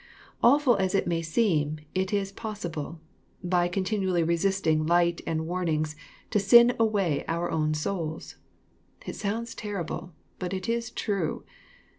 Awful 0.41 0.77
as 0.77 0.95
it 0.95 1.05
may 1.05 1.21
seem, 1.21 1.77
it 1.93 2.11
is 2.11 2.31
possible, 2.31 2.99
by 3.43 3.69
continuall}^ 3.69 4.27
resisting 4.27 4.87
light 4.87 5.21
and 5.27 5.45
warnings, 5.45 5.95
to 6.31 6.39
sin 6.39 6.75
away 6.79 7.23
our 7.27 7.51
own 7.51 7.75
souls. 7.75 8.37
It 9.05 9.15
sounds 9.15 9.53
terrible, 9.53 10.15
but 10.39 10.55
it 10.55 10.67
is 10.67 10.89
true. 10.89 11.43